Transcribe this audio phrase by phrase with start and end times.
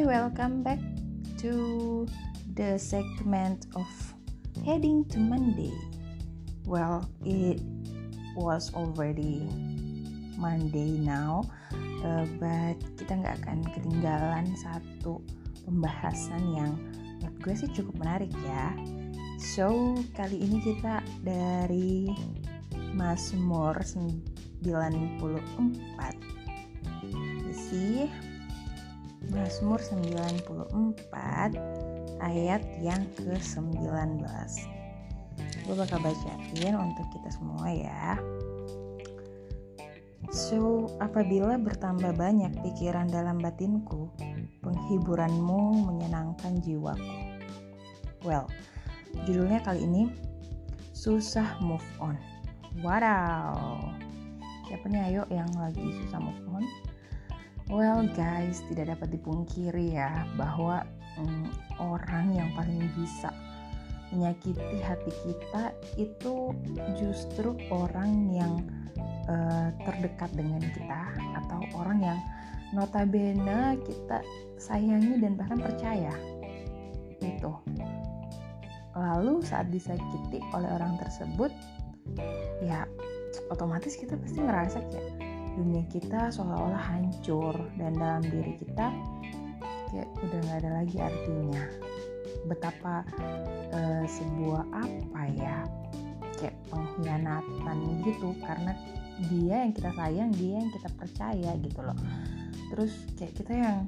[0.00, 0.80] Hi, welcome back
[1.44, 2.08] to
[2.56, 3.84] the segment of
[4.64, 5.76] Heading to Monday.
[6.64, 7.60] Well, it
[8.32, 9.44] was already
[10.40, 11.44] Monday now,
[12.00, 15.20] uh, but kita nggak akan ketinggalan satu
[15.68, 16.80] pembahasan yang
[17.20, 18.72] menurut gue sih cukup menarik ya.
[19.36, 22.08] So, kali ini kita dari
[22.96, 24.64] Mazmur 94
[27.52, 28.08] Isi
[29.30, 30.42] Mazmur 94
[32.20, 34.22] ayat yang ke-19
[35.64, 38.18] Gue bakal bacain untuk kita semua ya
[40.30, 44.14] So, apabila bertambah banyak pikiran dalam batinku,
[44.62, 47.42] penghiburanmu menyenangkan jiwaku.
[48.22, 48.46] Well,
[49.26, 50.06] judulnya kali ini
[50.94, 52.14] Susah Move On.
[52.78, 53.82] Wow.
[54.70, 56.62] Siapa nih ayo yang lagi susah move on?
[57.70, 60.82] Well guys, tidak dapat dipungkiri ya bahwa
[61.22, 63.30] mm, orang yang paling bisa
[64.10, 66.50] menyakiti hati kita itu
[66.98, 68.66] justru orang yang
[69.30, 72.18] uh, terdekat dengan kita atau orang yang
[72.74, 74.18] notabene kita
[74.58, 76.10] sayangi dan bahkan percaya.
[77.22, 77.54] Itu.
[78.98, 81.54] Lalu saat disakiti oleh orang tersebut
[82.66, 82.82] ya
[83.46, 85.19] otomatis kita pasti ngerasa kayak
[85.60, 88.88] dunia kita seolah-olah hancur dan dalam diri kita
[89.92, 91.64] kayak udah nggak ada lagi artinya.
[92.48, 93.04] Betapa
[93.76, 95.56] uh, sebuah apa ya
[96.40, 98.32] kayak pengkhianatan gitu.
[98.40, 98.72] Karena
[99.28, 101.98] dia yang kita sayang dia yang kita percaya gitu loh.
[102.72, 103.78] Terus kayak kita yang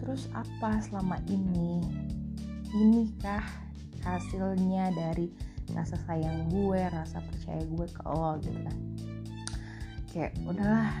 [0.00, 1.84] terus apa selama ini?
[2.74, 3.44] Inikah
[4.02, 5.28] hasilnya dari
[5.76, 8.40] rasa sayang gue rasa percaya gue ke lo?
[8.40, 8.93] Gitu kan
[10.14, 10.94] kayak udahlah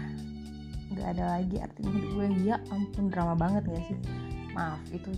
[0.90, 2.26] nggak ada lagi artinya hidup gue.
[2.42, 3.98] Ya ampun drama banget gak sih?
[4.52, 5.10] Maaf itu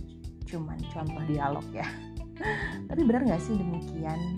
[0.47, 1.89] cuman contoh dialog ya.
[2.89, 4.37] Tapi benar nggak sih demikian?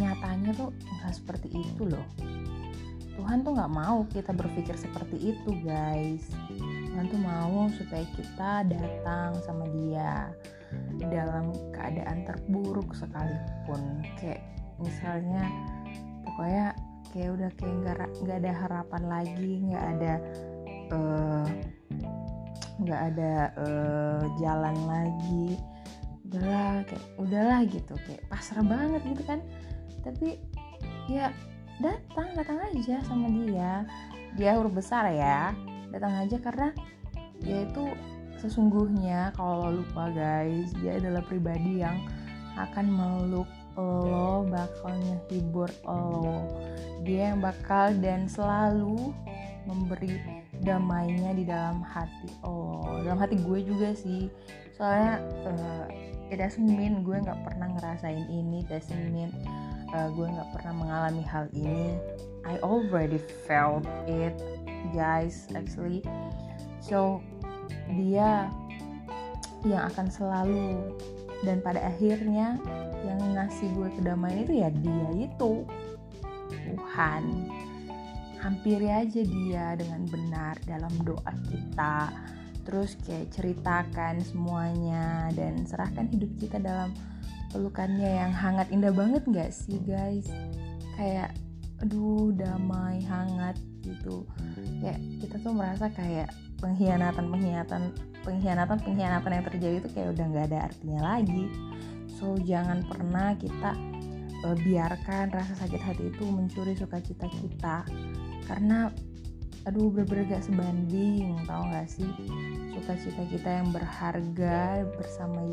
[0.00, 2.04] Nyatanya tuh nggak seperti itu loh.
[3.18, 6.24] Tuhan tuh nggak mau kita berpikir seperti itu guys.
[6.88, 10.32] Tuhan tuh mau supaya kita datang sama dia
[11.02, 14.06] dalam keadaan terburuk sekalipun.
[14.22, 14.42] Kayak
[14.78, 15.42] misalnya
[16.22, 16.78] pokoknya
[17.12, 17.74] kayak udah kayak
[18.24, 20.12] nggak ada harapan lagi nggak ada
[20.88, 21.46] eh,
[22.78, 25.58] nggak uh, ada uh, jalan lagi.
[26.28, 29.40] Udahlah kayak udahlah gitu kayak pasrah banget gitu kan.
[30.04, 30.36] Tapi
[31.08, 31.32] ya
[31.80, 33.88] datang datang aja sama dia.
[34.36, 35.56] Dia huruf besar ya
[35.92, 36.68] datang aja karena
[37.40, 37.84] dia itu
[38.38, 41.98] sesungguhnya kalau lupa guys dia adalah pribadi yang
[42.58, 43.48] akan meluk
[43.78, 46.42] lo bakal ngehibur lo.
[47.06, 49.14] Dia yang bakal dan selalu
[49.70, 50.18] memberi
[50.66, 52.30] damainya di dalam hati.
[52.42, 54.26] Lo dalam hati gue juga sih.
[54.74, 55.86] Soalnya uh,
[56.30, 59.30] it doesn't mean gue nggak pernah ngerasain ini doesn't mean
[59.94, 61.94] uh, gue nggak pernah mengalami hal ini.
[62.42, 64.34] I already felt it
[64.90, 66.02] guys actually.
[66.82, 67.22] So
[67.94, 68.50] dia
[69.66, 70.94] yang akan selalu
[71.46, 72.58] dan pada akhirnya
[73.06, 75.52] yang ngasih gue kedamaian itu ya dia itu.
[76.48, 77.24] Tuhan.
[78.38, 82.10] Hampiri aja dia dengan benar dalam doa kita.
[82.62, 86.94] Terus kayak ceritakan semuanya dan serahkan hidup kita dalam
[87.50, 88.68] pelukannya yang hangat.
[88.70, 90.28] Indah banget gak sih guys?
[90.94, 91.34] Kayak
[91.78, 93.54] aduh damai hangat
[93.88, 94.28] gitu.
[94.84, 96.28] Kayak kita tuh merasa kayak
[96.58, 97.82] pengkhianatan pengkhianatan
[98.26, 101.44] pengkhianatan pengkhianatan yang terjadi itu kayak udah nggak ada artinya lagi.
[102.18, 103.78] So jangan pernah kita
[104.44, 107.86] uh, biarkan rasa sakit hati itu mencuri sukacita kita.
[108.46, 108.90] Karena
[109.66, 112.08] aduh bener-bener gak sebanding tau gak sih?
[112.72, 115.44] Sukacita kita yang berharga bersama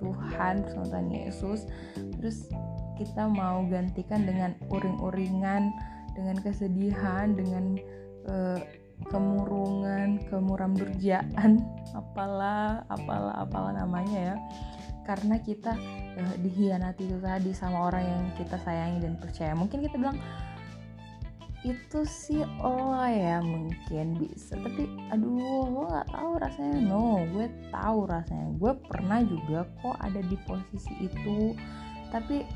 [0.00, 1.68] Tuhan bersama Tuhan Yesus.
[2.18, 2.48] Terus
[3.00, 5.72] kita mau gantikan dengan uring-uringan
[6.20, 7.80] dengan kesedihan dengan
[8.28, 8.60] uh,
[9.08, 11.64] kemurungan, kemuram durjaan,
[12.00, 14.36] apalah, apalah, apalah namanya ya.
[15.08, 15.72] Karena kita
[16.20, 19.56] uh, dihianati itu tadi sama orang yang kita sayangi dan percaya.
[19.56, 20.20] Mungkin kita bilang
[21.60, 28.08] itu sih oh ya mungkin bisa tapi aduh lo nggak tahu rasanya no gue tahu
[28.08, 31.52] rasanya gue pernah juga kok ada di posisi itu
[32.08, 32.48] tapi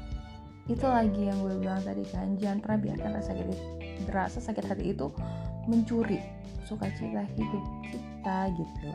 [0.65, 3.47] itu lagi yang gue bilang tadi kan jangan pernah biarkan rasa sakit
[4.09, 5.13] rasa sakit hati itu
[5.69, 6.21] mencuri
[6.65, 8.91] sukacita hidup kita gitu.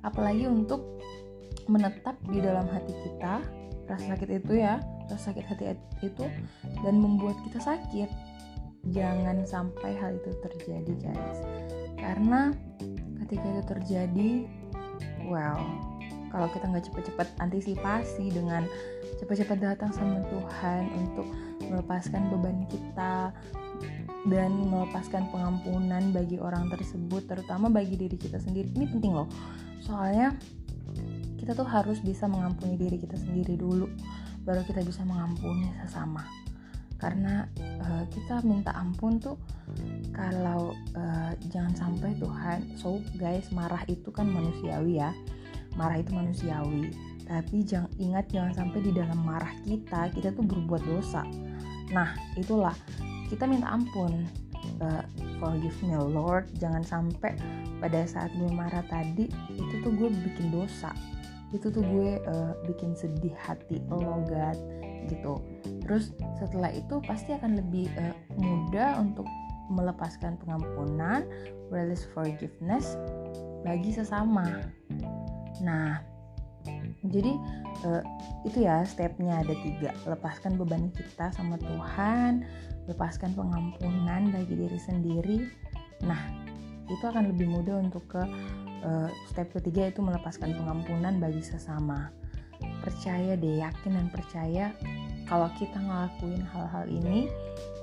[0.00, 1.00] Apalagi untuk
[1.68, 3.44] menetap di dalam hati kita
[3.84, 4.80] rasa sakit itu ya
[5.12, 5.64] rasa sakit hati
[6.00, 6.24] itu
[6.80, 8.08] dan membuat kita sakit.
[8.96, 11.38] Jangan sampai hal itu terjadi guys.
[12.00, 12.56] Karena
[13.20, 14.30] ketika itu terjadi
[15.28, 15.60] well
[16.30, 18.64] kalau kita nggak cepet-cepet antisipasi dengan
[19.18, 21.26] cepet-cepet datang sama Tuhan untuk
[21.66, 23.34] melepaskan beban kita
[24.28, 29.28] dan melepaskan pengampunan bagi orang tersebut terutama bagi diri kita sendiri ini penting loh.
[29.82, 30.36] Soalnya
[31.40, 33.88] kita tuh harus bisa mengampuni diri kita sendiri dulu
[34.44, 36.24] baru kita bisa mengampuni sesama.
[37.00, 37.48] Karena
[37.80, 39.40] uh, kita minta ampun tuh
[40.12, 45.14] kalau uh, jangan sampai Tuhan so guys marah itu kan manusiawi ya
[45.78, 46.90] marah itu manusiawi.
[47.30, 51.22] Tapi jangan ingat jangan sampai di dalam marah kita kita tuh berbuat dosa.
[51.94, 52.74] Nah itulah.
[53.30, 54.26] Kita minta ampun.
[54.82, 55.04] Uh,
[55.38, 56.50] forgive me Lord.
[56.58, 57.38] Jangan sampai
[57.78, 60.90] pada saat gue marah tadi itu tuh gue bikin dosa.
[61.54, 64.58] Itu tuh gue uh, bikin sedih hati lo God
[65.06, 65.38] gitu.
[65.86, 69.24] Terus setelah itu pasti akan lebih uh, mudah untuk
[69.70, 71.22] melepaskan pengampunan
[71.70, 72.98] release forgiveness
[73.62, 74.66] bagi sesama
[75.58, 75.98] nah
[77.00, 77.32] jadi
[77.88, 78.02] uh,
[78.44, 79.90] itu ya stepnya ada tiga.
[80.04, 82.44] Lepaskan beban kita sama Tuhan
[82.88, 85.38] lepaskan pengampunan bagi diri sendiri.
[86.04, 86.20] Nah
[86.90, 88.22] itu akan lebih mudah untuk ke
[88.82, 92.10] uh, step ketiga itu melepaskan pengampunan bagi sesama.
[92.84, 94.74] Percaya deh yakin dan percaya
[95.30, 97.30] kalau kita ngelakuin hal-hal ini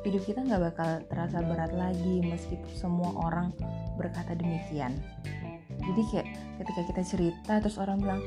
[0.05, 3.51] hidup kita nggak bakal terasa berat lagi meskipun semua orang
[3.99, 4.95] berkata demikian
[5.93, 6.27] jadi kayak
[6.63, 8.21] ketika kita cerita terus orang bilang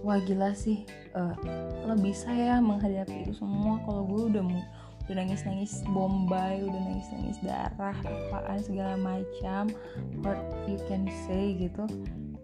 [0.00, 1.34] wah gila sih uh,
[1.84, 4.44] lo bisa ya menghadapi itu semua kalau gue udah
[5.10, 7.96] udah nangis nangis bombay udah nangis nangis darah
[8.30, 9.66] apaan segala macam
[10.22, 10.38] what
[10.70, 11.82] you can say gitu.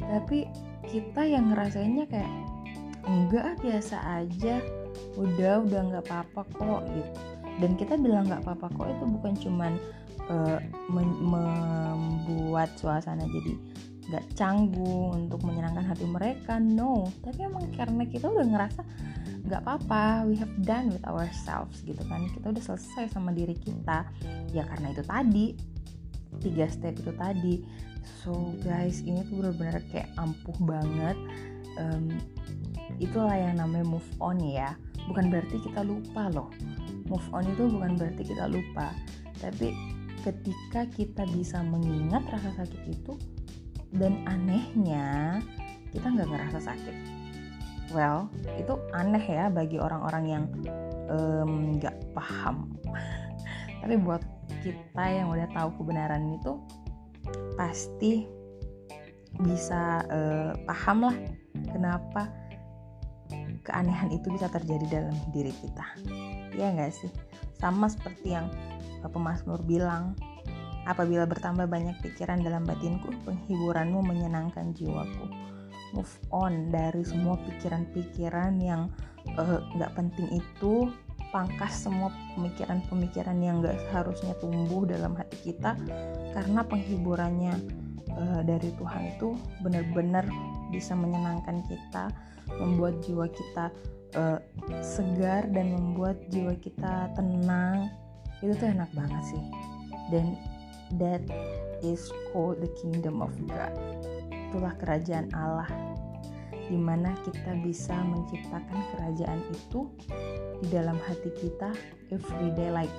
[0.03, 0.51] Tapi
[0.91, 2.33] kita yang ngerasainnya kayak
[3.07, 4.59] enggak biasa aja.
[5.15, 7.11] Udah udah nggak apa-apa kok gitu.
[7.63, 9.73] Dan kita bilang nggak apa-apa kok itu bukan cuman
[10.27, 10.59] uh,
[10.91, 13.55] membuat suasana jadi
[14.07, 17.11] gak canggung untuk menyenangkan hati mereka no.
[17.23, 18.81] Tapi emang karena kita udah ngerasa
[19.47, 22.27] gak apa-apa we have done with ourselves gitu kan.
[22.31, 24.07] Kita udah selesai sama diri kita.
[24.55, 25.47] Ya karena itu tadi
[26.39, 27.55] tiga step itu tadi.
[28.23, 31.19] So guys ini tuh bener-bener kayak ampuh banget.
[31.77, 32.15] Um,
[33.03, 34.79] itulah yang namanya move on ya.
[35.11, 36.51] Bukan berarti kita lupa loh.
[37.07, 38.95] Move on itu bukan berarti kita lupa.
[39.39, 39.75] Tapi
[40.27, 43.15] ketika kita bisa mengingat rasa sakit itu
[43.95, 45.39] dan anehnya
[45.95, 46.97] kita nggak ngerasa sakit.
[47.95, 48.27] Well
[48.59, 50.45] itu aneh ya bagi orang-orang yang
[51.79, 52.75] nggak um, paham.
[53.83, 54.23] Tapi buat
[54.67, 56.59] kita yang udah tahu kebenaran itu
[57.55, 58.27] pasti
[59.37, 61.17] bisa uh, paham lah
[61.71, 62.31] kenapa
[63.67, 65.87] keanehan itu bisa terjadi dalam diri kita.
[66.55, 67.11] Ya nggak sih?
[67.59, 68.47] Sama seperti yang
[69.03, 70.15] uh, pemazmur bilang
[70.87, 75.27] Apabila bertambah banyak pikiran dalam batinku, penghiburanmu menyenangkan jiwaku.
[75.95, 78.87] Move on dari semua pikiran-pikiran yang
[79.27, 80.91] eh, nggak uh, penting itu,
[81.35, 85.75] pangkas semua pemikiran-pemikiran yang nggak seharusnya tumbuh dalam hati kita,
[86.31, 87.55] karena penghiburannya
[88.15, 89.35] uh, dari Tuhan itu
[89.67, 90.27] benar-benar
[90.71, 92.15] bisa menyenangkan kita,
[92.63, 93.75] membuat jiwa kita
[94.15, 94.39] uh,
[94.87, 97.91] segar dan membuat jiwa kita tenang.
[98.39, 99.43] Itu tuh enak banget sih.
[100.13, 100.39] Dan
[100.99, 101.23] that
[101.83, 103.75] is called the kingdom of God.
[104.31, 105.69] Itulah kerajaan Allah
[106.67, 109.87] di mana kita bisa menciptakan kerajaan itu
[110.63, 111.71] di dalam hati kita
[112.11, 112.91] everyday like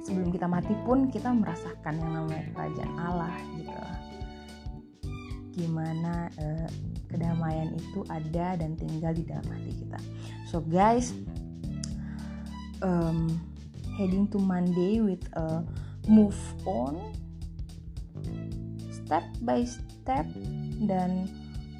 [0.00, 3.80] sebelum kita mati pun kita merasakan yang namanya kerajaan Allah gitu.
[5.60, 6.68] Gimana uh,
[7.12, 10.00] kedamaian itu ada dan tinggal di dalam hati kita.
[10.48, 11.12] So guys
[12.80, 13.28] um,
[14.00, 15.60] heading to Monday with a
[16.10, 16.36] move
[16.66, 16.98] on
[18.90, 20.26] step by step
[20.82, 21.30] dan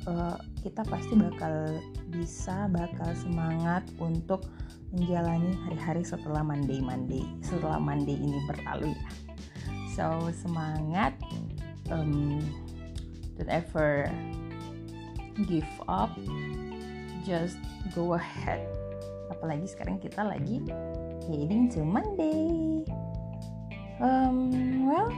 [0.06, 1.82] uh, kita pasti bakal
[2.14, 4.46] bisa bakal semangat untuk
[4.94, 9.10] menjalani hari-hari setelah Monday Monday setelah Monday ini berlalu ya.
[9.98, 11.18] So semangat
[11.90, 12.38] um,
[13.34, 14.06] don't ever
[15.50, 16.14] give up
[17.26, 17.58] just
[17.94, 18.62] go ahead.
[19.30, 20.62] Apalagi sekarang kita lagi
[21.26, 22.82] heading to Monday
[24.00, 25.08] um, well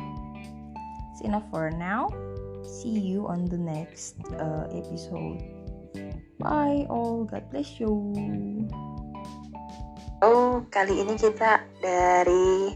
[1.12, 2.08] it's enough for now.
[2.62, 5.42] See you on the next uh, episode.
[6.38, 7.24] Bye all.
[7.24, 7.92] God bless you.
[10.22, 12.74] Oh kali ini kita dari